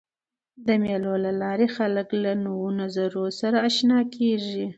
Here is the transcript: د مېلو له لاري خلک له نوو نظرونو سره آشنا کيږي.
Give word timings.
د 0.65 0.67
مېلو 0.83 1.13
له 1.25 1.31
لاري 1.41 1.67
خلک 1.77 2.07
له 2.23 2.31
نوو 2.45 2.67
نظرونو 2.81 3.35
سره 3.39 3.57
آشنا 3.67 3.99
کيږي. 4.15 4.65